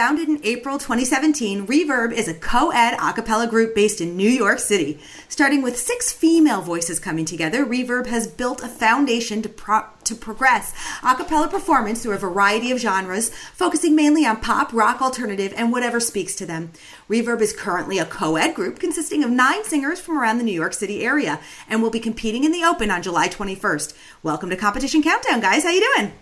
Founded 0.00 0.30
in 0.30 0.40
April 0.44 0.78
2017, 0.78 1.66
Reverb 1.66 2.10
is 2.10 2.26
a 2.26 2.32
co 2.32 2.70
ed 2.70 2.94
a 2.94 3.12
cappella 3.12 3.46
group 3.46 3.74
based 3.74 4.00
in 4.00 4.16
New 4.16 4.30
York 4.30 4.58
City. 4.58 4.98
Starting 5.28 5.60
with 5.60 5.78
six 5.78 6.10
female 6.10 6.62
voices 6.62 6.98
coming 6.98 7.26
together, 7.26 7.66
Reverb 7.66 8.06
has 8.06 8.26
built 8.26 8.62
a 8.62 8.68
foundation 8.68 9.42
to, 9.42 9.48
pro- 9.50 9.84
to 10.04 10.14
progress 10.14 10.72
a 11.02 11.14
cappella 11.14 11.48
performance 11.48 12.02
through 12.02 12.14
a 12.14 12.18
variety 12.18 12.72
of 12.72 12.80
genres, 12.80 13.28
focusing 13.52 13.94
mainly 13.94 14.24
on 14.24 14.40
pop, 14.40 14.72
rock, 14.72 15.02
alternative, 15.02 15.52
and 15.54 15.70
whatever 15.70 16.00
speaks 16.00 16.34
to 16.36 16.46
them. 16.46 16.70
Reverb 17.10 17.42
is 17.42 17.52
currently 17.52 17.98
a 17.98 18.06
co 18.06 18.36
ed 18.36 18.54
group 18.54 18.78
consisting 18.78 19.22
of 19.22 19.30
nine 19.30 19.64
singers 19.64 20.00
from 20.00 20.16
around 20.16 20.38
the 20.38 20.44
New 20.44 20.50
York 20.50 20.72
City 20.72 21.04
area 21.04 21.40
and 21.68 21.82
will 21.82 21.90
be 21.90 22.00
competing 22.00 22.44
in 22.44 22.52
the 22.52 22.64
Open 22.64 22.90
on 22.90 23.02
July 23.02 23.28
21st. 23.28 23.92
Welcome 24.22 24.48
to 24.48 24.56
Competition 24.56 25.02
Countdown, 25.02 25.40
guys. 25.40 25.64
How 25.64 25.68
you 25.68 25.94
doing? 25.94 26.14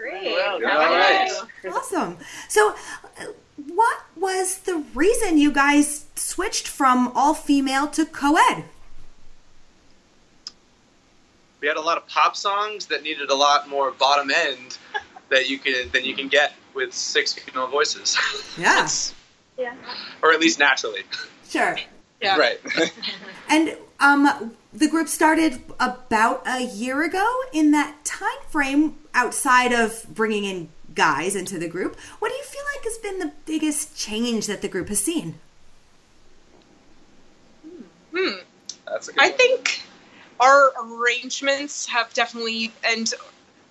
Great. 0.00 0.32
Well, 0.32 0.60
How 0.64 0.78
right. 0.78 1.30
Awesome. 1.70 2.16
So, 2.48 2.74
uh, 3.20 3.26
what 3.74 4.00
was 4.16 4.58
the 4.58 4.82
reason 4.94 5.36
you 5.36 5.52
guys 5.52 6.06
switched 6.16 6.66
from 6.66 7.12
all 7.14 7.34
female 7.34 7.86
to 7.88 8.06
co 8.06 8.36
ed? 8.50 8.64
We 11.60 11.68
had 11.68 11.76
a 11.76 11.80
lot 11.82 11.98
of 11.98 12.06
pop 12.06 12.36
songs 12.36 12.86
that 12.86 13.02
needed 13.02 13.28
a 13.30 13.34
lot 13.34 13.68
more 13.68 13.90
bottom 13.90 14.30
end 14.30 14.78
that 15.28 15.50
you 15.50 15.58
can 15.58 15.90
than 15.92 16.04
you 16.04 16.14
can 16.16 16.28
get 16.28 16.54
with 16.74 16.94
six 16.94 17.34
female 17.34 17.66
voices. 17.66 18.16
Yeah, 18.58 18.88
Yeah. 19.58 19.74
or 20.22 20.32
at 20.32 20.40
least 20.40 20.58
naturally. 20.58 21.02
sure. 21.48 21.76
Yeah. 22.20 22.36
Right. 22.36 22.60
And 23.52 23.76
um, 23.98 24.54
the 24.72 24.88
group 24.88 25.08
started 25.08 25.60
about 25.80 26.46
a 26.46 26.62
year 26.62 27.02
ago. 27.02 27.40
In 27.52 27.72
that 27.72 28.04
time 28.04 28.28
frame, 28.48 28.96
outside 29.12 29.72
of 29.72 30.06
bringing 30.08 30.44
in 30.44 30.68
guys 30.94 31.34
into 31.34 31.58
the 31.58 31.66
group, 31.66 31.98
what 32.20 32.28
do 32.28 32.36
you 32.36 32.44
feel 32.44 32.62
like 32.76 32.84
has 32.84 32.98
been 32.98 33.18
the 33.18 33.32
biggest 33.46 33.96
change 33.96 34.46
that 34.46 34.62
the 34.62 34.68
group 34.68 34.88
has 34.88 35.00
seen? 35.00 35.40
Hmm. 38.14 38.36
That's 38.86 39.08
a 39.08 39.12
good 39.12 39.20
I 39.20 39.30
one. 39.30 39.36
think 39.36 39.82
our 40.38 40.72
arrangements 40.84 41.86
have 41.86 42.12
definitely, 42.14 42.72
and 42.84 43.12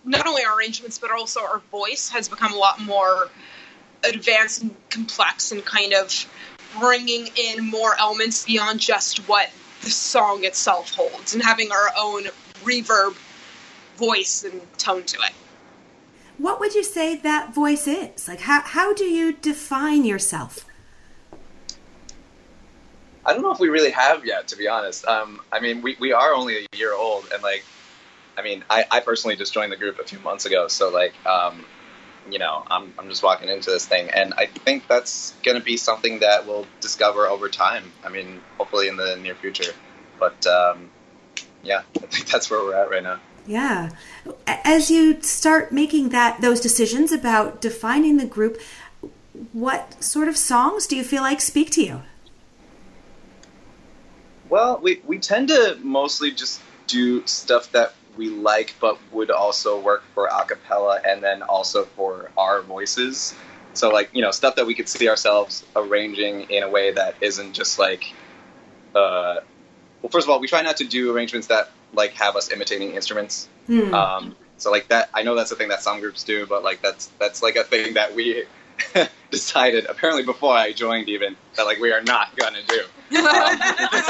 not 0.03 0.27
only 0.27 0.43
our 0.43 0.57
arrangements, 0.57 0.97
but 0.97 1.11
also 1.11 1.41
our 1.41 1.59
voice 1.71 2.09
has 2.09 2.27
become 2.27 2.53
a 2.53 2.57
lot 2.57 2.81
more 2.81 3.29
advanced 4.03 4.61
and 4.61 4.75
complex 4.89 5.51
and 5.51 5.63
kind 5.65 5.93
of 5.93 6.25
bringing 6.77 7.27
in 7.35 7.65
more 7.65 7.95
elements 7.97 8.45
beyond 8.45 8.79
just 8.79 9.19
what 9.27 9.49
the 9.81 9.89
song 9.89 10.43
itself 10.43 10.93
holds 10.93 11.33
and 11.33 11.41
having 11.41 11.71
our 11.71 11.89
own 11.97 12.23
reverb 12.63 13.15
voice 13.97 14.43
and 14.43 14.61
tone 14.77 15.03
to 15.03 15.17
it. 15.21 15.31
What 16.37 16.59
would 16.59 16.73
you 16.73 16.83
say 16.83 17.15
that 17.15 17.53
voice 17.53 17.87
is? 17.87 18.27
Like, 18.27 18.41
how, 18.41 18.61
how 18.61 18.93
do 18.93 19.03
you 19.03 19.33
define 19.33 20.05
yourself? 20.05 20.65
I 23.25 23.33
don't 23.33 23.41
know 23.41 23.51
if 23.51 23.59
we 23.59 23.67
really 23.67 23.91
have 23.91 24.25
yet, 24.25 24.47
to 24.47 24.55
be 24.55 24.67
honest. 24.67 25.05
Um, 25.05 25.41
I 25.51 25.59
mean, 25.59 25.81
we, 25.81 25.97
we 25.99 26.13
are 26.13 26.33
only 26.33 26.65
a 26.65 26.77
year 26.77 26.93
old, 26.93 27.27
and 27.33 27.43
like, 27.43 27.65
I 28.37 28.41
mean, 28.41 28.63
I, 28.69 28.85
I 28.89 28.99
personally 29.01 29.35
just 29.35 29.53
joined 29.53 29.71
the 29.71 29.77
group 29.77 29.99
a 29.99 30.03
few 30.03 30.19
months 30.19 30.45
ago, 30.45 30.69
so 30.69 30.89
like, 30.89 31.13
um, 31.25 31.65
you 32.31 32.39
know, 32.39 32.63
I'm, 32.67 32.93
I'm 32.97 33.09
just 33.09 33.23
walking 33.23 33.49
into 33.49 33.69
this 33.69 33.85
thing, 33.85 34.09
and 34.09 34.33
I 34.35 34.45
think 34.47 34.87
that's 34.87 35.33
going 35.43 35.57
to 35.57 35.63
be 35.63 35.77
something 35.77 36.19
that 36.19 36.45
we'll 36.45 36.67
discover 36.81 37.27
over 37.27 37.49
time. 37.49 37.91
I 38.03 38.09
mean, 38.09 38.41
hopefully 38.57 38.87
in 38.87 38.97
the 38.97 39.15
near 39.17 39.35
future, 39.35 39.73
but 40.19 40.45
um, 40.47 40.89
yeah, 41.63 41.81
I 41.97 42.05
think 42.05 42.27
that's 42.27 42.49
where 42.49 42.59
we're 42.63 42.75
at 42.75 42.89
right 42.89 43.03
now. 43.03 43.19
Yeah. 43.45 43.89
As 44.45 44.91
you 44.91 45.21
start 45.21 45.71
making 45.71 46.09
that 46.09 46.41
those 46.41 46.59
decisions 46.59 47.11
about 47.11 47.61
defining 47.61 48.17
the 48.17 48.25
group, 48.25 48.61
what 49.53 50.03
sort 50.03 50.27
of 50.27 50.37
songs 50.37 50.85
do 50.85 50.95
you 50.95 51.03
feel 51.03 51.23
like 51.23 51.41
speak 51.41 51.71
to 51.71 51.83
you? 51.83 52.01
Well, 54.49 54.79
we, 54.81 55.01
we 55.05 55.19
tend 55.19 55.47
to 55.49 55.77
mostly 55.81 56.31
just 56.31 56.61
do 56.87 57.25
stuff 57.25 57.71
that 57.71 57.93
we 58.19 58.29
like, 58.29 58.75
but 58.81 58.99
would 59.13 59.31
also 59.31 59.79
work 59.79 60.03
for 60.13 60.27
a 60.27 60.43
cappella 60.43 60.99
and 61.07 61.23
then 61.23 61.41
also 61.41 61.85
for 61.85 62.29
our 62.37 62.61
voices. 62.61 63.33
So, 63.73 63.89
like, 63.89 64.09
you 64.13 64.21
know, 64.21 64.31
stuff 64.31 64.57
that 64.57 64.67
we 64.67 64.75
could 64.75 64.89
see 64.89 65.07
ourselves 65.07 65.65
arranging 65.73 66.41
in 66.49 66.63
a 66.63 66.69
way 66.69 66.91
that 66.91 67.15
isn't 67.21 67.53
just 67.53 67.79
like, 67.79 68.13
uh, 68.93 69.39
well, 70.01 70.09
first 70.11 70.27
of 70.27 70.31
all, 70.31 70.41
we 70.41 70.47
try 70.47 70.61
not 70.61 70.77
to 70.77 70.85
do 70.85 71.15
arrangements 71.15 71.47
that 71.47 71.71
like 71.93 72.11
have 72.11 72.35
us 72.35 72.51
imitating 72.51 72.91
instruments. 72.91 73.47
Hmm. 73.67 73.93
Um, 73.93 74.35
so, 74.57 74.69
like 74.69 74.89
that, 74.89 75.09
I 75.13 75.23
know 75.23 75.35
that's 75.35 75.51
a 75.51 75.55
thing 75.55 75.69
that 75.69 75.81
some 75.81 76.01
groups 76.01 76.25
do, 76.25 76.45
but 76.45 76.61
like 76.61 76.81
that's 76.81 77.05
that's 77.19 77.41
like 77.41 77.55
a 77.55 77.63
thing 77.63 77.93
that 77.93 78.13
we 78.15 78.43
decided 79.31 79.85
apparently 79.85 80.23
before 80.23 80.53
I 80.53 80.73
joined 80.73 81.07
even 81.07 81.37
that 81.55 81.63
like 81.63 81.79
we 81.79 81.93
are 81.93 82.03
not 82.03 82.35
gonna 82.35 82.63
do. 82.67 82.83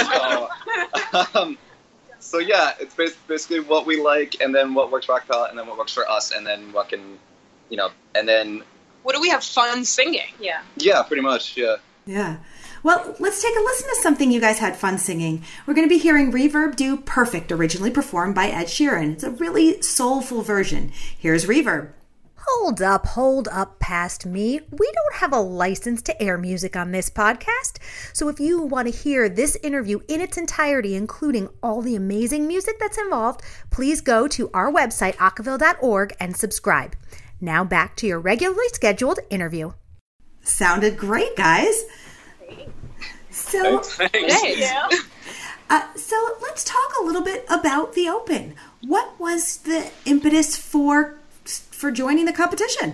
so, 0.02 0.50
um, 1.40 1.58
so 2.30 2.38
yeah, 2.38 2.74
it's 2.80 2.94
basically 3.28 3.60
what 3.60 3.88
we 3.88 4.00
like, 4.00 4.40
and 4.40 4.54
then 4.54 4.76
what 4.76 4.92
works 4.92 5.08
for 5.08 5.20
acapella, 5.20 5.50
and 5.50 5.58
then 5.58 5.66
what 5.66 5.80
works 5.80 5.94
for 5.94 6.08
us, 6.08 6.32
and 6.32 6.46
then 6.46 6.72
what 6.72 6.90
can, 6.90 7.18
you 7.70 7.78
know, 7.78 7.90
and 8.14 8.28
then 8.28 8.64
what 9.02 9.16
do 9.16 9.22
we 9.22 9.30
have 9.30 9.44
fun 9.44 9.84
singing? 9.84 10.32
Yeah. 10.40 10.62
yeah, 10.78 11.02
pretty 11.02 11.24
much, 11.24 11.58
yeah. 11.58 11.78
Yeah. 12.06 12.38
Well, 12.84 13.16
let's 13.20 13.42
take 13.42 13.56
a 13.56 13.60
listen 13.60 13.90
to 13.90 14.00
something 14.02 14.32
you 14.32 14.40
guys 14.40 14.60
had 14.60 14.78
fun 14.78 15.00
singing. 15.00 15.44
We're 15.66 15.74
going 15.74 15.88
to 15.88 15.94
be 15.94 15.98
hearing 15.98 16.32
Reverb 16.32 16.76
do 16.76 16.98
Perfect, 16.98 17.52
originally 17.52 17.92
performed 17.92 18.36
by 18.36 18.48
Ed 18.48 18.66
Sheeran. 18.66 19.14
It's 19.14 19.24
a 19.24 19.32
really 19.32 19.82
soulful 19.82 20.44
version. 20.44 20.92
Here's 21.18 21.46
Reverb. 21.46 21.94
Hold 22.48 22.82
up, 22.82 23.06
hold 23.06 23.48
up 23.50 23.80
past 23.80 24.26
me. 24.26 24.62
We 24.72 24.92
don't 24.92 25.16
have 25.20 25.34
a 25.34 25.40
license 25.40 26.02
to 26.04 26.22
air 26.22 26.38
music 26.38 26.76
on 26.76 26.92
this 26.92 27.10
podcast. 27.10 27.80
So 28.14 28.30
if 28.30 28.40
you 28.40 28.62
want 28.62 28.88
to 28.88 28.98
hear 28.98 29.28
this 29.28 29.58
interview 29.62 30.00
in 30.08 30.22
its 30.22 30.38
entirety, 30.38 30.96
including 30.96 31.50
all 31.62 31.82
the 31.82 31.96
amazing 31.96 32.48
music 32.48 32.80
that's 32.80 32.98
involved, 32.98 33.42
please 33.72 34.00
go 34.02 34.28
to 34.30 34.50
our 34.54 34.72
website, 34.72 35.16
acaville.org, 35.16 36.16
and 36.20 36.36
subscribe. 36.38 36.96
Now 37.42 37.64
back 37.64 37.96
to 37.98 38.08
your 38.08 38.20
regularly 38.20 38.70
scheduled 38.70 39.20
interview. 39.30 39.74
Sounded 40.42 40.98
great, 40.98 41.36
guys. 41.36 41.84
So, 43.30 43.80
Thanks. 43.80 44.60
Yeah. 44.60 44.88
uh, 45.70 45.94
so 45.96 46.38
let's 46.42 46.64
talk 46.64 46.92
a 47.00 47.04
little 47.04 47.22
bit 47.24 47.46
about 47.50 47.94
the 47.94 48.08
Open. 48.10 48.56
What 48.82 49.20
was 49.20 49.58
the 49.58 49.92
impetus 50.06 50.56
for 50.56 51.19
for 51.80 51.92
joining 51.92 52.26
the 52.26 52.34
competition? 52.34 52.94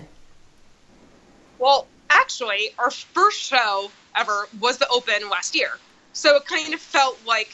Well, 1.58 1.88
actually, 2.08 2.70
our 2.78 2.92
first 2.92 3.40
show 3.40 3.90
ever 4.14 4.48
was 4.60 4.78
the 4.78 4.86
Open 4.88 5.28
last 5.28 5.56
year. 5.56 5.70
So 6.12 6.36
it 6.36 6.46
kind 6.46 6.72
of 6.72 6.78
felt 6.80 7.18
like 7.26 7.50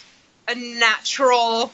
a 0.46 0.54
natural, 0.54 1.72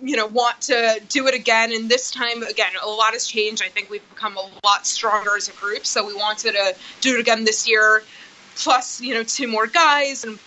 you 0.00 0.16
know, 0.16 0.26
want 0.26 0.60
to 0.62 1.02
do 1.08 1.26
it 1.26 1.34
again. 1.34 1.72
And 1.72 1.88
this 1.88 2.12
time, 2.12 2.44
again, 2.44 2.70
a 2.80 2.88
lot 2.88 3.14
has 3.14 3.26
changed. 3.26 3.64
I 3.64 3.68
think 3.68 3.90
we've 3.90 4.08
become 4.10 4.36
a 4.36 4.48
lot 4.64 4.86
stronger 4.86 5.36
as 5.36 5.48
a 5.48 5.52
group. 5.54 5.84
So 5.86 6.06
we 6.06 6.14
wanted 6.14 6.52
to 6.52 6.76
do 7.00 7.16
it 7.16 7.20
again 7.20 7.44
this 7.44 7.68
year, 7.68 8.04
plus, 8.54 9.00
you 9.00 9.12
know, 9.12 9.24
two 9.24 9.48
more 9.48 9.66
guys 9.66 10.22
and 10.22 10.38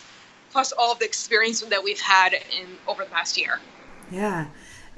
plus 0.52 0.72
all 0.72 0.94
of 0.94 1.00
the 1.00 1.06
experience 1.06 1.60
that 1.60 1.84
we've 1.84 2.00
had 2.00 2.32
in 2.32 2.66
over 2.88 3.04
the 3.04 3.10
past 3.10 3.38
year. 3.38 3.60
Yeah. 4.10 4.48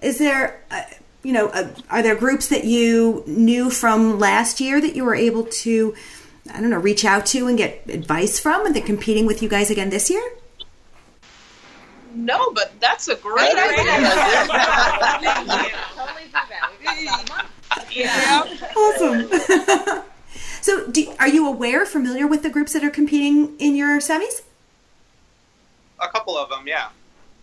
Is 0.04 0.20
there, 0.20 0.64
uh, 0.70 0.84
you 1.24 1.34
know, 1.34 1.48
uh, 1.50 1.70
are 1.90 2.02
there 2.02 2.16
groups 2.16 2.48
that 2.48 2.64
you 2.64 3.24
knew 3.28 3.70
from 3.70 4.20
last 4.20 4.62
year 4.62 4.80
that 4.80 4.96
you 4.96 5.04
were 5.04 5.16
able 5.16 5.44
to, 5.44 5.96
I 6.54 6.62
don't 6.62 6.70
know, 6.70 6.78
reach 6.78 7.04
out 7.04 7.26
to 7.28 7.48
and 7.48 7.58
get 7.58 7.84
advice 7.90 8.40
from, 8.40 8.66
and 8.66 8.76
they're 8.76 8.84
competing 8.84 9.26
with 9.26 9.44
you 9.44 9.50
guys 9.50 9.70
again 9.70 9.90
this 9.90 10.10
year? 10.10 10.24
No, 12.16 12.52
but 12.52 12.74
that's 12.80 13.08
a 13.08 13.16
great 13.16 13.54
That 13.54 13.72
is 13.72 13.86
a 14.50 15.54
idea. 15.54 15.78
Totally 15.96 16.26
do 16.26 16.32
that. 16.32 16.72
We've 16.72 16.84
got 16.84 17.02
about 17.04 17.30
a 17.30 17.34
month. 17.34 17.50
yeah. 17.96 18.46
Awesome. 18.76 20.04
so, 20.62 20.88
do, 20.90 21.14
are 21.20 21.28
you 21.28 21.48
aware, 21.48 21.86
familiar 21.86 22.26
with 22.28 22.44
the 22.44 22.50
groups 22.50 22.74
that 22.74 22.84
are 22.84 22.90
competing 22.90 23.56
in 23.60 23.76
your 23.76 24.00
semis? 24.00 24.42
A 26.02 26.08
couple 26.08 26.38
of 26.38 26.50
them, 26.50 26.66
yeah. 26.66 26.90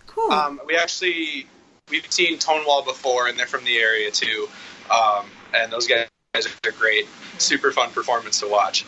Cool. 0.07 0.33
Um, 0.33 0.61
we 0.67 0.77
actually 0.77 1.47
we've 1.91 2.11
seen 2.11 2.39
Tonewall 2.39 2.83
before, 2.85 3.29
and 3.29 3.39
they're 3.39 3.47
from 3.47 3.65
the 3.65 3.77
area 3.79 4.11
too. 4.11 4.49
Um, 4.91 5.27
and 5.55 5.73
those 5.73 5.87
guys 5.87 6.09
are 6.35 6.71
great, 6.73 7.07
super 7.39 7.71
fun 7.73 7.91
performance 7.91 8.41
to 8.41 8.49
watch. 8.49 8.85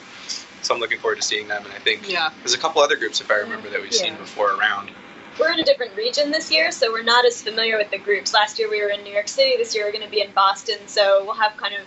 So 0.62 0.75
I'm 0.75 0.81
looking 0.81 0.99
forward 0.99 1.17
to 1.17 1.23
seeing 1.23 1.47
them. 1.49 1.65
And 1.65 1.73
I 1.73 1.79
think 1.79 2.11
Yeah. 2.11 2.31
there's 2.41 2.55
a 2.55 2.59
couple 2.59 2.83
other 2.83 2.97
groups, 2.97 3.21
if 3.21 3.31
I 3.31 3.35
remember, 3.35 3.71
that 3.71 3.81
we've 3.81 3.95
seen 3.95 4.17
before 4.17 4.53
around. 4.55 4.91
We're 5.39 5.53
in 5.53 5.61
a 5.61 5.65
different 5.65 5.95
region 5.97 6.33
this 6.33 6.50
year, 6.50 6.73
so 6.73 6.91
we're 6.91 7.05
not 7.05 7.25
as 7.25 7.41
familiar 7.41 7.79
with 7.79 7.91
the 7.93 7.99
groups. 7.99 8.35
Last 8.35 8.59
year 8.59 8.69
we 8.69 8.83
were 8.83 8.89
in 8.89 9.05
New 9.05 9.12
York 9.12 9.29
City. 9.29 9.56
This 9.56 9.73
year 9.75 9.85
we're 9.85 9.93
going 9.93 10.05
to 10.05 10.11
be 10.11 10.21
in 10.21 10.33
Boston, 10.33 10.79
so 10.87 11.25
we'll 11.25 11.35
have 11.35 11.56
kind 11.56 11.75
of 11.75 11.83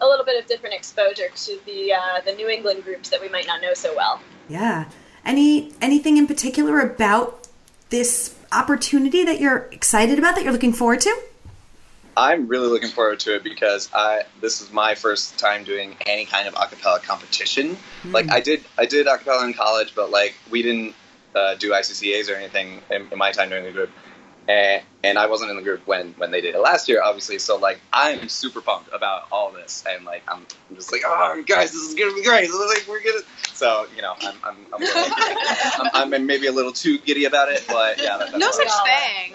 a 0.00 0.06
little 0.06 0.24
bit 0.24 0.42
of 0.42 0.48
different 0.48 0.74
exposure 0.74 1.28
to 1.34 1.60
the 1.66 1.92
uh, 1.92 2.20
the 2.24 2.32
New 2.32 2.48
England 2.48 2.84
groups 2.84 3.10
that 3.10 3.20
we 3.20 3.28
might 3.28 3.46
not 3.46 3.60
know 3.60 3.74
so 3.74 3.94
well. 3.94 4.20
yeah. 4.48 4.86
Any 5.26 5.74
anything 5.82 6.16
in 6.16 6.26
particular 6.26 6.80
about 6.80 7.46
this 7.90 8.34
opportunity 8.52 9.24
that 9.24 9.40
you're 9.40 9.68
excited 9.72 10.18
about 10.18 10.34
that 10.34 10.44
you're 10.44 10.52
looking 10.52 10.72
forward 10.72 11.00
to? 11.00 11.16
I'm 12.16 12.48
really 12.48 12.68
looking 12.68 12.90
forward 12.90 13.20
to 13.20 13.36
it 13.36 13.44
because 13.44 13.88
I 13.94 14.22
this 14.40 14.60
is 14.60 14.72
my 14.72 14.94
first 14.94 15.38
time 15.38 15.64
doing 15.64 15.96
any 16.06 16.26
kind 16.26 16.48
of 16.48 16.54
acapella 16.54 17.02
competition. 17.02 17.76
Like 18.04 18.30
I 18.30 18.40
did 18.40 18.64
I 18.76 18.86
did 18.86 19.06
acapella 19.06 19.44
in 19.44 19.54
college, 19.54 19.94
but 19.94 20.10
like 20.10 20.34
we 20.50 20.62
didn't 20.62 20.94
uh, 21.34 21.54
do 21.54 21.70
ICCAs 21.70 22.30
or 22.30 22.34
anything 22.34 22.82
in, 22.90 23.06
in 23.10 23.18
my 23.18 23.32
time 23.32 23.48
during 23.48 23.64
the 23.64 23.70
group. 23.70 23.90
And, 24.50 24.82
and 25.04 25.18
I 25.18 25.26
wasn't 25.26 25.50
in 25.50 25.56
the 25.56 25.62
group 25.62 25.86
when, 25.86 26.12
when 26.18 26.30
they 26.32 26.40
did 26.40 26.54
it 26.54 26.58
last 26.58 26.88
year, 26.88 27.00
obviously. 27.02 27.38
So 27.38 27.56
like 27.56 27.78
I'm 27.92 28.28
super 28.28 28.60
pumped 28.60 28.92
about 28.92 29.28
all 29.30 29.52
this, 29.52 29.84
and 29.88 30.04
like 30.04 30.22
I'm, 30.26 30.44
I'm 30.68 30.74
just 30.76 30.90
like, 30.90 31.02
oh 31.06 31.42
guys, 31.46 31.70
this 31.70 31.82
is 31.82 31.94
gonna 31.94 32.14
be 32.14 32.24
great. 32.24 32.50
Like 32.50 32.84
we're 32.88 33.00
gonna. 33.02 33.20
So 33.52 33.86
you 33.94 34.02
know, 34.02 34.14
I'm 34.20 34.34
I'm 34.42 34.56
I'm, 34.74 34.80
really, 34.80 35.12
I'm, 35.94 36.14
I'm 36.14 36.26
maybe 36.26 36.46
a 36.48 36.52
little 36.52 36.72
too 36.72 36.98
giddy 36.98 37.26
about 37.26 37.50
it, 37.52 37.64
but 37.68 37.98
yeah. 38.02 38.18
That, 38.18 38.32
that's 38.32 38.38
No 38.38 38.50
such 38.50 38.66
right. 38.66 39.32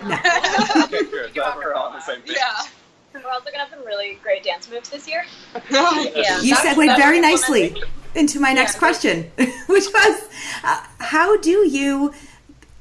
thing. 0.73 0.83
Okay, 0.83 1.09
good. 1.09 1.33
Glad 1.33 1.57
we're 1.57 1.73
all 1.73 1.87
on 1.87 1.93
the 1.93 2.01
same 2.01 2.21
page. 2.21 2.35
Yeah. 2.37 2.65
We're 3.13 3.29
also 3.31 3.45
gonna 3.45 3.59
have 3.59 3.69
some 3.69 3.85
really 3.85 4.19
great 4.21 4.43
dance 4.43 4.69
moves 4.69 4.89
this 4.89 5.07
year. 5.07 5.23
yeah. 5.71 6.41
You 6.41 6.55
That's- 6.55 6.61
segued 6.75 6.89
that's 6.89 6.99
very 7.01 7.21
nicely 7.21 7.81
into 8.15 8.39
my 8.41 8.51
next 8.53 8.73
Yeah. 8.73 8.79
question, 8.79 9.23
which 9.67 9.85
was 9.93 10.23
uh, 10.63 10.83
how 10.99 11.37
do 11.37 11.65
you 11.67 12.13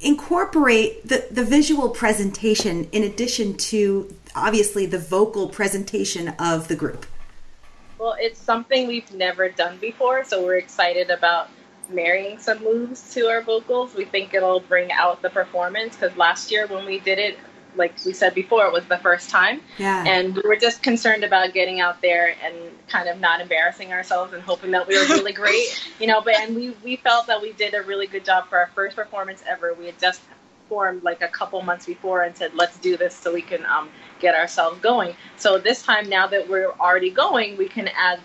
incorporate 0.04 1.08
the, 1.08 1.26
the 1.30 1.44
visual 1.44 1.88
presentation 1.88 2.88
in 2.92 3.02
addition 3.02 3.56
to 3.56 4.14
obviously 4.36 4.86
the 4.86 4.98
vocal 4.98 5.48
presentation 5.48 6.28
of 6.38 6.68
the 6.68 6.76
group? 6.76 7.06
Well, 7.98 8.16
it's 8.18 8.38
something 8.38 8.86
we've 8.86 9.12
never 9.12 9.48
done 9.48 9.78
before, 9.78 10.24
so 10.24 10.44
we're 10.44 10.58
excited 10.58 11.10
about 11.10 11.48
marrying 11.88 12.38
some 12.38 12.62
moves 12.62 13.14
to 13.14 13.26
our 13.26 13.42
vocals. 13.42 13.94
We 13.94 14.04
think 14.04 14.34
it'll 14.34 14.60
bring 14.60 14.92
out 14.92 15.22
the 15.22 15.30
performance 15.30 15.96
because 15.96 16.16
last 16.16 16.50
year 16.50 16.66
when 16.66 16.84
we 16.84 16.98
did 17.00 17.18
it, 17.18 17.38
like 17.76 17.94
we 18.04 18.12
said 18.12 18.34
before, 18.34 18.66
it 18.66 18.72
was 18.72 18.84
the 18.86 18.98
first 18.98 19.30
time, 19.30 19.60
Yeah. 19.78 20.04
and 20.06 20.34
we 20.34 20.42
were 20.44 20.56
just 20.56 20.82
concerned 20.82 21.24
about 21.24 21.52
getting 21.52 21.80
out 21.80 22.00
there 22.02 22.34
and 22.44 22.54
kind 22.88 23.08
of 23.08 23.20
not 23.20 23.40
embarrassing 23.40 23.92
ourselves 23.92 24.32
and 24.32 24.42
hoping 24.42 24.70
that 24.72 24.86
we 24.86 24.98
were 24.98 25.06
really 25.06 25.32
great, 25.42 25.66
you 25.98 26.06
know. 26.06 26.20
But 26.20 26.36
and 26.36 26.54
we 26.54 26.70
we 26.84 26.96
felt 26.96 27.26
that 27.26 27.40
we 27.42 27.52
did 27.52 27.74
a 27.74 27.82
really 27.82 28.06
good 28.06 28.24
job 28.24 28.48
for 28.48 28.58
our 28.58 28.70
first 28.74 28.96
performance 28.96 29.42
ever. 29.48 29.74
We 29.74 29.86
had 29.86 29.98
just 29.98 30.20
formed 30.68 31.02
like 31.02 31.22
a 31.22 31.28
couple 31.28 31.60
months 31.62 31.86
before 31.86 32.22
and 32.22 32.36
said, 32.36 32.54
let's 32.54 32.78
do 32.78 32.96
this 32.96 33.14
so 33.14 33.32
we 33.32 33.42
can 33.42 33.64
um, 33.66 33.90
get 34.18 34.34
ourselves 34.34 34.80
going. 34.80 35.14
So 35.36 35.58
this 35.58 35.82
time, 35.82 36.08
now 36.08 36.26
that 36.28 36.48
we're 36.48 36.70
already 36.72 37.10
going, 37.10 37.56
we 37.56 37.68
can 37.68 37.88
add 37.88 38.20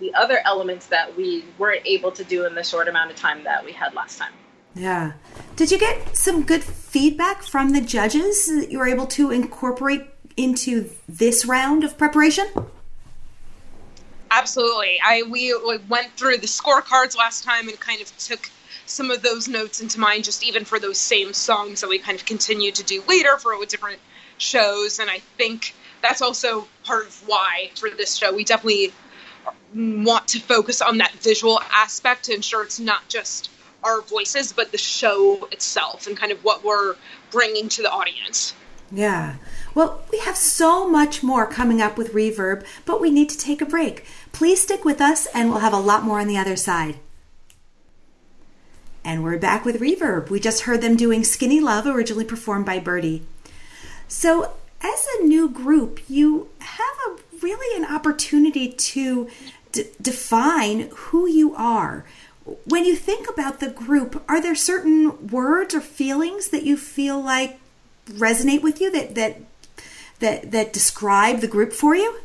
the 0.00 0.14
other 0.14 0.40
elements 0.44 0.86
that 0.86 1.16
we 1.16 1.44
weren't 1.58 1.82
able 1.86 2.10
to 2.12 2.24
do 2.24 2.46
in 2.46 2.54
the 2.54 2.64
short 2.64 2.88
amount 2.88 3.10
of 3.10 3.16
time 3.16 3.44
that 3.44 3.64
we 3.64 3.72
had 3.72 3.94
last 3.94 4.18
time. 4.18 4.32
Yeah. 4.74 5.12
Did 5.56 5.70
you 5.70 5.78
get 5.78 6.16
some 6.16 6.42
good 6.42 6.64
feedback 6.64 7.42
from 7.42 7.70
the 7.70 7.80
judges 7.80 8.46
that 8.46 8.70
you 8.70 8.78
were 8.78 8.88
able 8.88 9.06
to 9.08 9.30
incorporate 9.30 10.02
into 10.36 10.90
this 11.08 11.44
round 11.44 11.84
of 11.84 11.98
preparation? 11.98 12.46
Absolutely. 14.30 14.98
I 15.04 15.24
we 15.24 15.54
went 15.88 16.12
through 16.16 16.38
the 16.38 16.46
scorecards 16.46 17.16
last 17.16 17.44
time 17.44 17.68
and 17.68 17.78
kind 17.78 18.00
of 18.00 18.16
took 18.16 18.50
some 18.86 19.10
of 19.10 19.22
those 19.22 19.46
notes 19.46 19.80
into 19.80 20.00
mind, 20.00 20.24
just 20.24 20.42
even 20.42 20.64
for 20.64 20.78
those 20.78 20.98
same 20.98 21.32
songs 21.32 21.80
that 21.82 21.88
we 21.88 21.98
kind 21.98 22.18
of 22.18 22.24
continued 22.24 22.74
to 22.76 22.82
do 22.82 23.02
later 23.08 23.36
for 23.36 23.54
different 23.66 24.00
shows. 24.38 24.98
And 24.98 25.10
I 25.10 25.18
think 25.36 25.74
that's 26.00 26.22
also 26.22 26.66
part 26.84 27.06
of 27.06 27.28
why 27.28 27.70
for 27.76 27.90
this 27.90 28.16
show 28.16 28.34
we 28.34 28.44
definitely 28.44 28.92
want 29.74 30.28
to 30.28 30.40
focus 30.40 30.82
on 30.82 30.98
that 30.98 31.12
visual 31.12 31.60
aspect 31.72 32.24
to 32.24 32.34
ensure 32.34 32.62
it's 32.62 32.80
not 32.80 33.06
just 33.08 33.50
our 33.84 34.00
voices, 34.02 34.52
but 34.52 34.72
the 34.72 34.78
show 34.78 35.48
itself 35.52 36.06
and 36.06 36.16
kind 36.16 36.32
of 36.32 36.42
what 36.44 36.64
we're 36.64 36.96
bringing 37.30 37.68
to 37.70 37.82
the 37.82 37.90
audience. 37.90 38.54
Yeah. 38.90 39.36
Well, 39.74 40.02
we 40.12 40.18
have 40.18 40.36
so 40.36 40.88
much 40.88 41.22
more 41.22 41.46
coming 41.46 41.80
up 41.80 41.96
with 41.96 42.12
Reverb, 42.12 42.64
but 42.84 43.00
we 43.00 43.10
need 43.10 43.30
to 43.30 43.38
take 43.38 43.62
a 43.62 43.66
break. 43.66 44.04
Please 44.32 44.60
stick 44.60 44.84
with 44.84 45.00
us, 45.00 45.26
and 45.34 45.48
we'll 45.48 45.60
have 45.60 45.72
a 45.72 45.78
lot 45.78 46.04
more 46.04 46.20
on 46.20 46.28
the 46.28 46.36
other 46.36 46.56
side. 46.56 46.96
And 49.04 49.24
we're 49.24 49.38
back 49.38 49.64
with 49.64 49.80
Reverb. 49.80 50.28
We 50.30 50.38
just 50.38 50.62
heard 50.62 50.82
them 50.82 50.96
doing 50.96 51.24
Skinny 51.24 51.58
Love, 51.58 51.86
originally 51.86 52.24
performed 52.24 52.66
by 52.66 52.78
Birdy. 52.78 53.26
So, 54.06 54.52
as 54.82 55.06
a 55.18 55.24
new 55.24 55.48
group, 55.48 56.00
you 56.08 56.48
have 56.58 56.96
a 57.08 57.16
really 57.40 57.82
an 57.82 57.90
opportunity 57.92 58.68
to 58.68 59.28
d- 59.72 59.86
define 60.00 60.90
who 60.94 61.26
you 61.26 61.54
are. 61.54 62.04
When 62.64 62.84
you 62.84 62.96
think 62.96 63.28
about 63.28 63.60
the 63.60 63.70
group, 63.70 64.22
are 64.28 64.40
there 64.40 64.54
certain 64.54 65.28
words 65.28 65.74
or 65.74 65.80
feelings 65.80 66.48
that 66.48 66.64
you 66.64 66.76
feel 66.76 67.20
like 67.20 67.60
resonate 68.06 68.62
with 68.62 68.80
you 68.80 68.90
that 68.90 69.14
that 69.14 69.40
that 70.18 70.50
that 70.50 70.72
describe 70.72 71.40
the 71.40 71.48
group 71.48 71.72
for 71.72 71.94
you? 71.94 72.18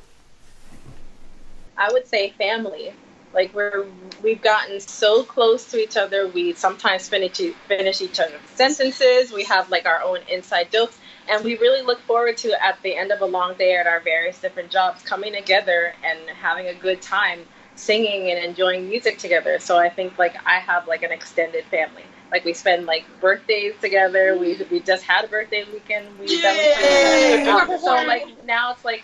I 1.77 1.91
would 1.91 2.07
say 2.07 2.31
family. 2.31 2.93
Like 3.33 3.53
we're 3.53 3.85
we've 4.23 4.41
gotten 4.41 4.79
so 4.79 5.23
close 5.23 5.65
to 5.71 5.77
each 5.77 5.97
other. 5.97 6.27
We 6.27 6.53
sometimes 6.53 7.07
finish 7.07 7.39
finish 7.67 8.01
each 8.01 8.19
other's 8.19 8.41
sentences. 8.55 9.31
We 9.31 9.43
have 9.43 9.69
like 9.69 9.85
our 9.85 10.01
own 10.01 10.19
inside 10.29 10.71
jokes, 10.71 10.97
and 11.29 11.43
we 11.43 11.57
really 11.57 11.83
look 11.83 11.99
forward 12.01 12.37
to 12.37 12.63
at 12.63 12.81
the 12.81 12.95
end 12.95 13.11
of 13.11 13.21
a 13.21 13.25
long 13.25 13.53
day 13.55 13.75
at 13.75 13.85
our 13.85 13.99
various 13.99 14.39
different 14.39 14.71
jobs 14.71 15.03
coming 15.03 15.33
together 15.33 15.93
and 16.03 16.19
having 16.29 16.67
a 16.67 16.73
good 16.73 17.01
time 17.01 17.41
singing 17.77 18.31
and 18.31 18.43
enjoying 18.43 18.89
music 18.89 19.17
together. 19.17 19.59
So 19.59 19.77
I 19.77 19.89
think 19.89 20.17
like 20.17 20.35
I 20.45 20.59
have 20.59 20.87
like 20.87 21.03
an 21.03 21.11
extended 21.11 21.65
family. 21.65 22.03
Like 22.31 22.43
we 22.43 22.53
spend 22.53 22.85
like 22.85 23.05
birthdays 23.21 23.75
together. 23.79 24.37
We 24.37 24.61
we 24.69 24.79
just 24.81 25.03
had 25.03 25.25
a 25.25 25.27
birthday 25.27 25.65
weekend. 25.71 26.07
We 26.19 26.27
Yay! 26.27 27.47
um, 27.47 27.67
so 27.79 27.93
like 28.05 28.43
now 28.45 28.73
it's 28.73 28.83
like 28.83 29.03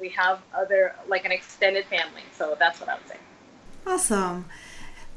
we 0.00 0.08
have 0.10 0.40
other 0.52 0.94
like 1.08 1.24
an 1.24 1.32
extended 1.32 1.84
family. 1.86 2.22
So 2.36 2.56
that's 2.58 2.80
what 2.80 2.88
I 2.88 2.94
would 2.96 3.08
say. 3.08 3.16
Awesome. 3.86 4.46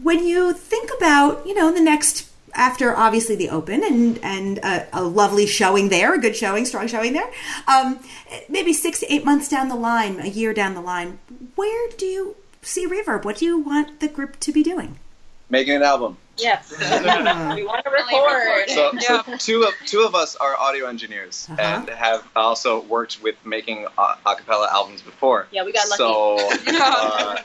When 0.02 0.26
you 0.26 0.54
think 0.54 0.92
about, 0.98 1.48
you 1.48 1.56
know, 1.56 1.74
the 1.74 1.82
next 1.82 2.30
after 2.54 2.96
obviously 2.96 3.36
the 3.36 3.50
open 3.50 3.84
and 3.84 4.20
and 4.24 4.58
a, 4.60 4.88
a 4.94 5.04
lovely 5.04 5.46
showing 5.48 5.90
there, 5.90 6.14
a 6.14 6.20
good 6.20 6.36
showing, 6.36 6.66
strong 6.66 6.88
showing 6.88 7.14
there, 7.14 7.30
um, 7.68 8.00
maybe 8.50 8.74
six 8.74 9.00
to 9.00 9.14
eight 9.14 9.26
months 9.26 9.50
down 9.50 9.70
the 9.70 9.76
line, 9.76 10.20
a 10.20 10.28
year 10.28 10.54
down 10.54 10.76
the 10.76 10.82
line, 10.82 11.20
where 11.56 11.90
do 11.98 12.06
you 12.06 12.36
see 12.62 12.88
Reverb? 12.88 13.24
What 13.26 13.38
do 13.38 13.46
you 13.46 13.58
want 13.60 14.00
the 14.00 14.08
group 14.08 14.40
to 14.42 14.52
be 14.52 14.64
doing? 14.64 15.00
Making 15.50 15.76
an 15.78 15.84
album. 15.84 16.18
Yes, 16.38 16.70
we 17.56 17.64
want 17.66 17.84
to 17.84 17.90
record. 17.90 18.70
So, 18.70 18.92
Yeah. 18.94 19.24
so 19.24 19.38
two 19.38 19.64
of 19.64 19.74
two 19.88 20.02
of 20.02 20.14
us 20.14 20.36
are 20.36 20.56
audio 20.56 20.88
engineers 20.88 21.48
Uh-huh. 21.50 21.62
and 21.62 21.90
have 21.90 22.28
also 22.36 22.82
worked 22.82 23.24
with 23.24 23.36
making 23.46 23.86
a 23.98 24.02
acapella 24.26 24.68
albums 24.72 25.02
before. 25.02 25.48
Yeah, 25.52 25.64
we 25.64 25.72
got 25.72 25.88
lucky. 25.90 25.98
So, 25.98 26.38
uh, 26.80 27.38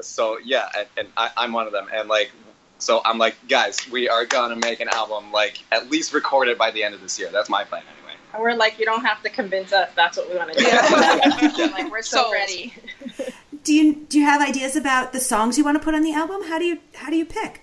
so 0.00 0.38
yeah, 0.44 0.68
and, 0.76 0.88
and 0.96 1.08
I, 1.16 1.30
I'm 1.36 1.52
one 1.52 1.66
of 1.66 1.72
them. 1.72 1.86
And 1.94 2.08
like, 2.08 2.32
so 2.78 3.00
I'm 3.04 3.18
like, 3.18 3.36
guys, 3.48 3.78
we 3.92 4.08
are 4.08 4.24
gonna 4.24 4.56
make 4.56 4.80
an 4.80 4.88
album, 4.88 5.30
like 5.30 5.62
at 5.70 5.88
least 5.90 6.12
record 6.12 6.48
it 6.48 6.58
by 6.58 6.72
the 6.72 6.82
end 6.82 6.94
of 6.96 7.00
this 7.00 7.18
year. 7.20 7.28
That's 7.30 7.48
my 7.48 7.62
plan, 7.62 7.82
anyway. 7.82 8.16
And 8.34 8.42
we're 8.42 8.54
like, 8.56 8.78
you 8.80 8.86
don't 8.86 9.04
have 9.04 9.22
to 9.22 9.28
convince 9.30 9.72
us. 9.72 9.90
That's 9.94 10.16
what 10.16 10.28
we 10.28 10.36
want 10.36 10.52
to 10.54 10.58
do. 10.58 10.64
Yeah. 11.62 11.66
like 11.66 11.92
we're 11.92 12.02
so 12.02 12.22
Sold. 12.22 12.32
ready. 12.32 12.72
Do 13.64 13.72
you 13.74 13.94
do 14.08 14.18
you 14.18 14.24
have 14.24 14.40
ideas 14.42 14.74
about 14.76 15.12
the 15.12 15.20
songs 15.20 15.56
you 15.56 15.64
want 15.64 15.76
to 15.78 15.84
put 15.84 15.94
on 15.94 16.02
the 16.02 16.12
album? 16.14 16.42
How 16.44 16.58
do 16.58 16.64
you 16.64 16.78
how 16.94 17.10
do 17.10 17.16
you 17.16 17.24
pick? 17.24 17.62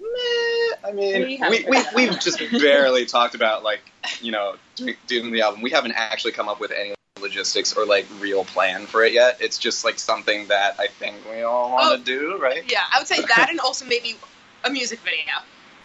Meh, 0.00 0.88
I 0.88 0.92
mean, 0.92 1.22
We 1.22 1.24
we, 1.24 1.36
haven't 1.36 1.50
we, 1.68 1.76
figured 1.76 1.94
we, 1.94 2.04
that 2.06 2.14
have 2.14 2.22
just 2.22 2.38
barely 2.62 3.06
talked 3.06 3.34
about 3.34 3.62
like 3.62 3.80
you 4.20 4.32
know 4.32 4.56
doing, 4.76 4.96
doing 5.06 5.32
the 5.32 5.42
album. 5.42 5.62
We 5.62 5.70
haven't 5.70 5.92
actually 5.92 6.32
come 6.32 6.48
up 6.48 6.60
with 6.60 6.70
any 6.72 6.94
logistics 7.20 7.72
or 7.76 7.84
like 7.84 8.06
real 8.20 8.44
plan 8.44 8.86
for 8.86 9.04
it 9.04 9.12
yet. 9.12 9.38
It's 9.40 9.58
just 9.58 9.84
like 9.84 9.98
something 9.98 10.46
that 10.48 10.76
I 10.78 10.86
think 10.86 11.16
we 11.30 11.42
all 11.42 11.72
want 11.72 12.04
to 12.04 12.12
Oh. 12.14 12.18
do, 12.18 12.38
right? 12.40 12.62
Yeah, 12.70 12.84
I 12.92 12.98
would 12.98 13.08
say 13.08 13.20
that 13.20 13.48
and 13.50 13.60
also 13.60 13.84
maybe 13.84 14.16
a 14.64 14.70
music 14.70 15.00
video. 15.00 15.34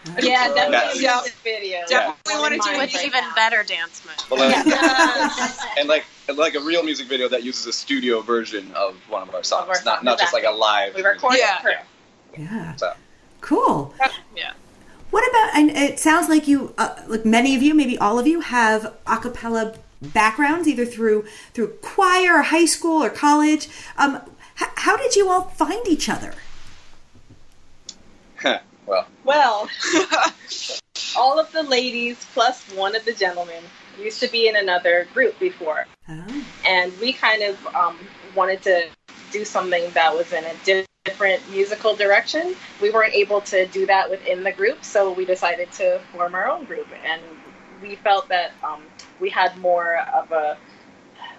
Yeah, 0.05 0.21
Yes. 0.21 0.53
definitely 0.55 1.01
Yeah. 1.03 1.15
music 1.15 1.33
video. 1.43 1.77
Definitely 1.87 2.35
wanna 2.41 2.55
do 2.59 2.69
With 2.77 2.93
Right 2.93 3.05
even 3.05 3.23
better 3.35 3.63
dance 3.63 4.01
moves. 4.05 4.23
But, 4.29 4.39
like, 4.39 5.77
and 5.77 5.87
like 5.87 6.05
like 6.35 6.55
a 6.55 6.59
real 6.59 6.83
music 6.83 7.07
video 7.07 7.27
that 7.29 7.43
uses 7.43 7.65
a 7.67 7.73
studio 7.73 8.21
version 8.21 8.71
of 8.75 8.95
one 9.09 9.21
of 9.27 9.33
our 9.33 9.43
songs, 9.43 9.67
our 9.67 9.75
not 9.75 9.83
songs, 9.83 10.03
not 10.03 10.19
just 10.19 10.33
like 10.33 10.43
a 10.45 10.51
live. 10.51 10.95
We 10.95 11.01
recorded 11.03 11.39
Yeah. 11.39 11.59
her. 11.61 11.71
Yeah. 12.37 12.75
So. 12.75 12.93
Cool. 13.41 13.93
Yeah. 14.35 14.51
What 15.11 15.27
about? 15.29 15.55
And 15.55 15.69
it 15.71 15.99
sounds 15.99 16.27
like 16.29 16.47
you, 16.47 16.73
uh, 16.77 16.95
like 17.07 17.23
many 17.25 17.55
of 17.55 17.61
you, 17.61 17.73
maybe 17.73 17.97
all 17.97 18.17
of 18.19 18.25
you, 18.25 18.39
have 18.41 18.93
a 19.05 19.17
cappella 19.17 19.75
backgrounds, 20.01 20.67
either 20.67 20.85
through 20.85 21.25
through 21.53 21.67
choir, 21.81 22.39
or 22.39 22.41
high 22.43 22.65
school, 22.65 23.03
or 23.03 23.09
college. 23.09 23.69
Um, 23.97 24.21
h- 24.61 24.69
how 24.77 24.97
did 24.97 25.15
you 25.15 25.29
all 25.29 25.43
find 25.49 25.87
each 25.87 26.09
other? 26.09 26.33
well, 28.85 29.05
Well, 29.23 29.69
all 31.17 31.39
of 31.39 31.51
the 31.51 31.63
ladies 31.63 32.25
plus 32.33 32.63
one 32.73 32.95
of 32.95 33.05
the 33.05 33.13
gentlemen 33.13 33.63
used 33.99 34.19
to 34.21 34.27
be 34.31 34.47
in 34.47 34.55
another 34.55 35.07
group 35.13 35.37
before, 35.39 35.85
Oh. 36.09 36.43
and 36.65 36.91
we 36.99 37.13
kind 37.13 37.43
of 37.43 37.67
um, 37.75 37.97
wanted 38.35 38.61
to 38.63 38.87
do 39.31 39.45
something 39.45 39.89
that 39.91 40.13
was 40.13 40.31
in 40.33 40.43
a 40.43 40.85
different 41.05 41.41
musical 41.51 41.95
direction. 41.95 42.55
We 42.81 42.89
weren't 42.91 43.13
able 43.13 43.41
to 43.41 43.65
do 43.67 43.85
that 43.85 44.09
within 44.09 44.43
the 44.43 44.51
group, 44.51 44.83
so 44.83 45.11
we 45.13 45.25
decided 45.25 45.71
to 45.73 45.99
form 46.13 46.35
our 46.35 46.49
own 46.49 46.65
group, 46.65 46.87
and 47.05 47.21
we 47.81 47.95
felt 47.95 48.27
that 48.29 48.51
um, 48.63 48.83
we 49.19 49.29
had 49.29 49.55
more 49.57 49.97
of 50.13 50.31
a 50.31 50.57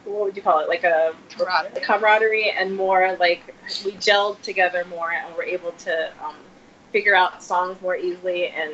what 0.04 0.24
would 0.26 0.36
you 0.36 0.42
call 0.42 0.58
it 0.60 0.68
like 0.68 0.84
a 0.84 1.14
Camaraderie. 1.30 1.80
camaraderie 1.82 2.50
and 2.50 2.76
more 2.76 3.16
like 3.18 3.40
we 3.86 3.92
gelled 3.92 4.40
together 4.42 4.84
more 4.90 5.10
and 5.12 5.34
were 5.34 5.42
able 5.42 5.72
to 5.72 6.10
um, 6.22 6.34
figure 6.94 7.16
out 7.16 7.42
songs 7.42 7.76
more 7.82 7.96
easily 7.96 8.46
and 8.46 8.72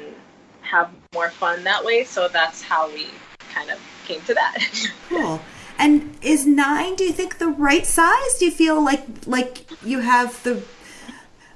have 0.60 0.90
more 1.14 1.30
fun 1.30 1.64
that 1.64 1.82
way 1.82 2.04
so 2.04 2.28
that's 2.28 2.60
how 2.60 2.92
we 2.92 3.06
kind 3.54 3.70
of 3.70 3.78
came 4.04 4.20
to 4.20 4.34
that 4.34 4.58
Cool. 5.08 5.40
And 5.80 6.14
is 6.20 6.46
nine? 6.46 6.94
Do 6.94 7.04
you 7.04 7.12
think 7.12 7.38
the 7.38 7.48
right 7.48 7.86
size? 7.86 8.38
Do 8.38 8.44
you 8.44 8.50
feel 8.50 8.84
like 8.84 9.02
like 9.26 9.64
you 9.82 10.00
have 10.00 10.42
the 10.42 10.62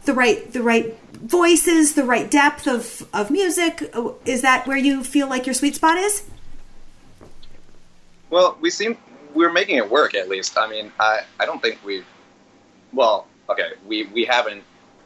the 0.07 0.15
right 0.15 0.51
the 0.51 0.63
right 0.63 0.99
voices, 1.13 1.95
the 1.95 2.05
right 2.05 2.31
depth 2.31 2.67
of 2.67 3.07
of 3.13 3.31
music? 3.31 3.93
Is 4.25 4.41
that 4.41 4.67
where 4.67 4.79
you 4.79 5.05
feel 5.05 5.29
like 5.29 5.47
your 5.47 5.53
sweet 5.53 5.75
spot 5.75 5.99
is? 5.99 6.25
Well, 8.31 8.57
we 8.63 8.71
seem 8.71 8.97
we're 9.35 9.53
making 9.53 9.77
it 9.77 9.91
work 9.91 10.15
at 10.15 10.31
least. 10.31 10.57
I 10.57 10.71
mean, 10.71 10.91
I 10.99 11.21
I 11.39 11.45
don't 11.45 11.61
think 11.61 11.79
we've. 11.85 12.07
Well, 12.95 13.27
okay, 13.51 13.73
we 13.87 14.07
we 14.07 14.25
haven't 14.25 14.65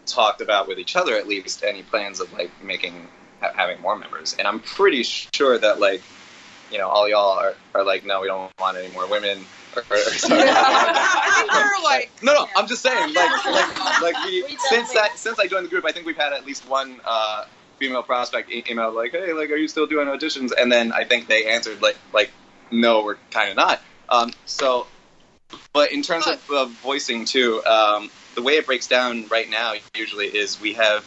talked 0.09 0.41
about 0.41 0.67
with 0.69 0.79
each 0.79 0.97
other 0.97 1.17
at 1.17 1.29
least 1.29 1.62
any 1.62 1.83
plans 1.83 2.21
of 2.21 2.33
like 2.33 2.50
making 2.62 3.09
ha- 3.41 3.53
having 3.55 3.81
more 3.81 3.97
members, 3.97 4.35
and 4.38 4.49
I'm 4.49 4.61
pretty 4.61 5.03
sure 5.03 5.59
that 5.59 5.79
like 5.81 6.03
you 6.71 6.79
know 6.79 6.88
all 6.88 7.09
y'all 7.09 7.38
are, 7.38 7.55
are 7.75 7.85
like 7.85 8.05
no, 8.05 8.21
we 8.21 8.27
don't 8.27 8.50
want 8.59 8.77
any 8.77 8.93
more 8.93 9.07
women. 9.09 9.45
Or, 9.77 9.83
or, 9.91 9.97
sorry. 9.99 10.43
I 10.47 11.33
think 11.37 11.53
we're 11.53 11.85
like 11.85 12.11
No, 12.23 12.33
no, 12.33 12.49
I'm 12.57 12.67
just 12.67 12.83
saying, 12.83 13.12
like, 13.15 13.45
like, 13.45 14.03
like 14.03 14.25
we, 14.25 14.43
We 14.43 14.49
since 14.57 14.88
definitely- 14.93 15.00
I 15.00 15.09
since 15.17 15.38
I 15.38 15.47
joined 15.47 15.67
the 15.67 15.71
group, 15.71 15.85
I 15.85 15.93
think 15.93 16.07
we've 16.07 16.17
had 16.17 16.33
at 16.33 16.47
least 16.47 16.67
one 16.69 17.00
uh, 17.05 17.45
female 17.79 18.03
prospect 18.03 18.50
email 18.50 18.91
like, 18.93 19.12
"Hey, 19.12 19.33
like, 19.35 19.50
are 19.50 19.57
you 19.57 19.69
still 19.69 19.87
doing 19.87 20.09
auditions?" 20.09 20.53
And 20.59 20.73
then 20.73 20.91
I 20.93 21.05
think 21.05 21.29
they 21.29 21.47
answered 21.47 21.83
like, 21.83 21.97
like, 22.15 22.31
no, 22.71 23.05
we're 23.05 23.17
kind 23.31 23.50
of 23.50 23.57
not. 23.57 23.81
Um, 24.09 24.33
so, 24.47 24.87
but 25.75 25.93
in 25.93 26.03
terms 26.03 26.27
of 26.27 26.43
uh, 26.50 26.65
voicing 26.83 27.25
too, 27.27 27.62
um, 27.65 28.11
the 28.38 28.45
way 28.45 28.52
it 28.52 28.66
breaks 28.66 28.87
down 28.87 29.26
right 29.26 29.50
now 29.50 29.75
usually 29.97 30.28
is 30.28 30.61
we 30.61 30.73
have 30.73 31.04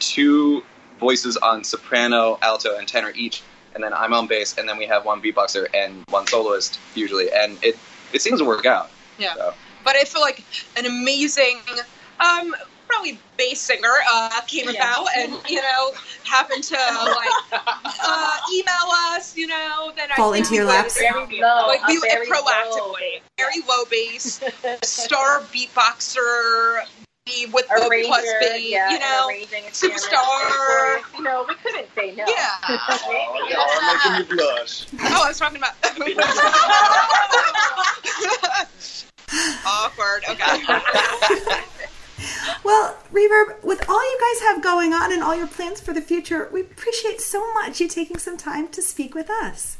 two 0.00 0.64
voices 0.98 1.36
on 1.36 1.62
soprano, 1.62 2.40
alto, 2.42 2.76
and 2.76 2.88
tenor 2.88 3.12
each, 3.14 3.40
and 3.76 3.84
then 3.84 3.94
I'm 3.94 4.12
on 4.12 4.26
bass, 4.26 4.58
and 4.58 4.68
then 4.68 4.76
we 4.76 4.84
have 4.86 5.04
one 5.04 5.22
beatboxer 5.22 5.68
and 5.72 6.02
one 6.10 6.26
soloist 6.26 6.80
usually, 6.96 7.30
and 7.30 7.56
it 7.62 7.78
it 8.12 8.20
seems 8.20 8.40
to 8.40 8.44
work 8.44 8.66
out. 8.66 8.90
Yeah. 9.16 9.34
So. 9.34 9.54
but 9.84 9.94
I 9.94 10.02
feel 10.02 10.22
like 10.22 10.42
an 10.76 10.86
amazing, 10.86 11.60
um, 12.18 12.52
probably 12.96 13.18
bass 13.36 13.60
singer 13.60 13.92
uh, 14.10 14.40
came 14.46 14.68
Yeah. 14.70 14.80
about 14.92 15.06
and 15.18 15.32
you 15.48 15.60
know 15.60 15.92
happened 16.24 16.64
to 16.64 16.74
like 16.74 17.52
uh, 18.02 18.36
email 18.52 18.88
us, 19.12 19.36
you 19.36 19.46
know, 19.46 19.92
then 19.96 20.08
I 20.10 20.16
Fall 20.16 20.32
into 20.32 20.54
your 20.54 20.64
would- 20.64 20.72
laps? 20.72 20.98
very 20.98 21.40
low 21.40 21.66
Like 21.68 21.86
we 21.86 21.98
a 21.98 22.00
very 22.00 22.26
low 22.28 22.36
proactively, 22.42 23.20
very 23.38 23.60
low 23.68 23.84
bass, 23.90 24.40
star 24.82 25.40
beatboxer, 25.52 26.80
with 27.52 27.66
the 27.68 27.86
arranger, 27.90 28.06
plus 28.08 28.24
B, 28.40 28.70
yeah, 28.72 28.90
you 28.90 28.98
know, 29.00 29.26
arranging 29.28 29.64
experiment. 29.64 30.00
superstar. 30.02 30.98
Of 30.98 31.14
You 31.16 31.22
know, 31.24 31.44
we 31.48 31.54
couldn't 31.56 31.88
say 31.94 32.14
no. 32.14 32.24
Yeah. 32.26 32.48
Maybe. 33.08 33.52
Y'all 33.52 33.60
are 33.60 34.16
making 34.16 34.30
me 34.30 34.36
blush. 34.36 34.86
Oh, 35.00 35.24
I 35.24 35.28
was 35.28 35.38
talking 35.38 35.58
about. 35.58 35.74
Awkward. 39.66 40.22
Okay. 40.30 40.62
Well, 43.16 43.28
Reverb, 43.28 43.64
with 43.64 43.88
all 43.88 44.02
you 44.02 44.18
guys 44.20 44.48
have 44.48 44.62
going 44.62 44.92
on 44.92 45.12
and 45.12 45.22
all 45.22 45.34
your 45.34 45.46
plans 45.46 45.80
for 45.80 45.94
the 45.94 46.00
future, 46.00 46.48
we 46.52 46.60
appreciate 46.60 47.20
so 47.20 47.52
much 47.54 47.80
you 47.80 47.88
taking 47.88 48.18
some 48.18 48.36
time 48.36 48.68
to 48.68 48.82
speak 48.82 49.14
with 49.14 49.30
us. 49.30 49.78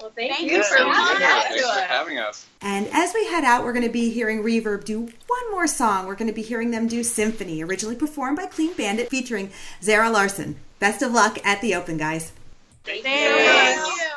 Well, 0.00 0.10
thank, 0.14 0.32
Thank 0.32 0.50
you 0.50 0.56
you 0.58 0.62
for 0.64 0.78
so 0.78 0.84
reaching 0.84 0.90
much. 0.90 1.22
out 1.22 1.44
Thanks 1.44 1.62
for 1.62 1.80
having 1.80 2.18
us. 2.18 2.46
And 2.60 2.88
as 2.92 3.14
we 3.14 3.26
head 3.26 3.44
out, 3.44 3.64
we're 3.64 3.72
going 3.72 3.86
to 3.86 3.92
be 3.92 4.10
hearing 4.10 4.42
Reverb 4.42 4.84
do 4.84 5.00
one 5.02 5.50
more 5.50 5.66
song. 5.66 6.06
We're 6.06 6.16
going 6.16 6.28
to 6.30 6.34
be 6.34 6.42
hearing 6.42 6.72
them 6.72 6.88
do 6.88 7.04
Symphony, 7.04 7.62
originally 7.62 7.96
performed 7.96 8.36
by 8.36 8.46
Clean 8.46 8.74
Bandit, 8.74 9.08
featuring 9.08 9.50
Zara 9.80 10.10
Larsson. 10.10 10.56
Best 10.80 11.02
of 11.02 11.12
luck 11.12 11.38
at 11.44 11.60
the 11.60 11.74
Open, 11.74 11.96
guys. 11.96 12.32
Thank 12.84 13.04
you. 13.04 14.08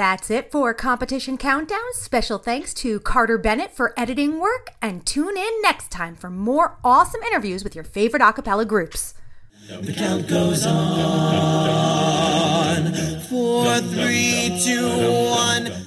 That's 0.00 0.30
it 0.30 0.50
for 0.50 0.72
Competition 0.72 1.36
Countdown. 1.36 1.92
Special 1.92 2.38
thanks 2.38 2.72
to 2.72 3.00
Carter 3.00 3.36
Bennett 3.36 3.70
for 3.70 3.92
editing 3.98 4.40
work, 4.40 4.70
and 4.80 5.04
tune 5.04 5.36
in 5.36 5.50
next 5.60 5.90
time 5.90 6.16
for 6.16 6.30
more 6.30 6.78
awesome 6.82 7.20
interviews 7.20 7.62
with 7.62 7.74
your 7.74 7.84
favorite 7.84 8.22
a 8.22 8.32
cappella 8.32 8.64
groups. 8.64 9.12
The 9.68 9.92
count 9.92 10.26
goes 10.26 10.64
on. 10.64 10.80
Four, 13.28 13.78
three, 13.80 14.58
two, 14.64 14.88
one. 14.88 15.86